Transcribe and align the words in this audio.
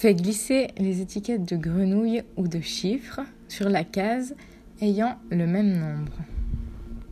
Fais 0.00 0.14
glisser 0.14 0.68
les 0.78 1.02
étiquettes 1.02 1.44
de 1.44 1.56
grenouilles 1.56 2.22
ou 2.38 2.48
de 2.48 2.62
chiffres 2.62 3.20
sur 3.48 3.68
la 3.68 3.84
case 3.84 4.34
ayant 4.80 5.18
le 5.30 5.46
même 5.46 5.78
nombre. 5.78 6.16